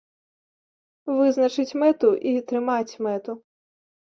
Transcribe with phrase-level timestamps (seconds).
[1.17, 3.31] Вызначыць мэту і трымаць мэту.